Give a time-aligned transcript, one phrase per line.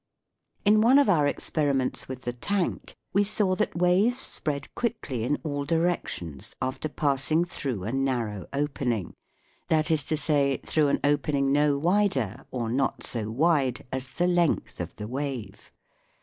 [0.65, 5.37] In one of our experiments with the tank we saw that waves spread quickly in
[5.43, 9.13] all directions after passing through a narrow opening
[9.67, 14.25] that is to say, through an opening no wider or not so wide as the
[14.25, 15.71] length of the wave.